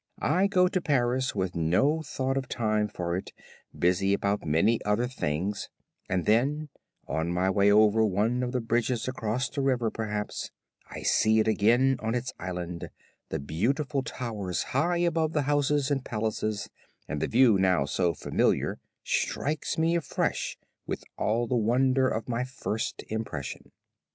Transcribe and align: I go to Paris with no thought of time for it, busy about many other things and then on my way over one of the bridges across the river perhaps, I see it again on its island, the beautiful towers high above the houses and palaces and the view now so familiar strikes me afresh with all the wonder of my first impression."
I 0.17 0.47
go 0.47 0.67
to 0.67 0.81
Paris 0.81 1.35
with 1.35 1.55
no 1.55 2.01
thought 2.01 2.35
of 2.35 2.47
time 2.49 2.87
for 2.87 3.15
it, 3.15 3.33
busy 3.77 4.15
about 4.15 4.43
many 4.43 4.83
other 4.83 5.07
things 5.07 5.69
and 6.09 6.25
then 6.25 6.69
on 7.07 7.31
my 7.31 7.51
way 7.51 7.71
over 7.71 8.03
one 8.03 8.41
of 8.41 8.51
the 8.51 8.61
bridges 8.61 9.07
across 9.07 9.47
the 9.47 9.61
river 9.61 9.91
perhaps, 9.91 10.49
I 10.89 11.03
see 11.03 11.37
it 11.37 11.47
again 11.47 11.97
on 12.01 12.15
its 12.15 12.33
island, 12.39 12.89
the 13.29 13.37
beautiful 13.37 14.01
towers 14.01 14.63
high 14.63 14.97
above 14.97 15.33
the 15.33 15.43
houses 15.43 15.91
and 15.91 16.03
palaces 16.03 16.67
and 17.07 17.21
the 17.21 17.27
view 17.27 17.59
now 17.59 17.85
so 17.85 18.15
familiar 18.15 18.79
strikes 19.03 19.77
me 19.77 19.95
afresh 19.95 20.57
with 20.87 21.03
all 21.15 21.45
the 21.45 21.55
wonder 21.55 22.07
of 22.09 22.27
my 22.27 22.43
first 22.43 23.03
impression." 23.09 23.71